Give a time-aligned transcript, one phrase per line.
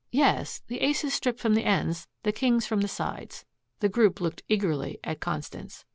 [0.09, 0.63] "Yes.
[0.65, 3.45] The aces stripped from the ends, the kings from the sides."
[3.81, 5.85] The group looked eagerly at Constance.